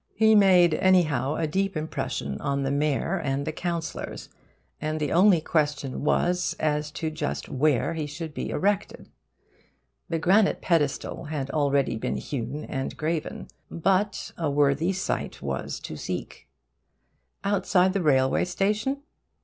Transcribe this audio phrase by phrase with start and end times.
[0.15, 4.29] He made, anyhow, a deep impression on the mayor and councillors,
[4.81, 9.11] and the only question was as to just where he should be erected.
[10.09, 15.95] The granite pedestal had already been hewn and graven; but a worthy site was to
[15.95, 16.47] seek.
[17.43, 19.03] Outside the railway station?